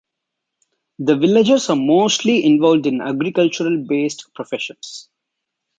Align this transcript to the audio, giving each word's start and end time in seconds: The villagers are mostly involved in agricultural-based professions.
The 0.97 1.15
villagers 1.15 1.69
are 1.69 1.75
mostly 1.75 2.43
involved 2.43 2.87
in 2.87 3.01
agricultural-based 3.01 4.31
professions. 4.33 5.09